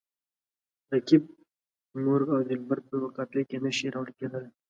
رقیب، 0.93 1.23
مرغ 2.03 2.27
او 2.35 2.41
دلبر 2.49 2.79
په 2.87 2.93
یوه 2.97 3.09
قافیه 3.17 3.43
کې 3.49 3.57
نه 3.65 3.71
شي 3.77 3.87
راوړل 3.93 4.13
کیدلای. 4.19 4.51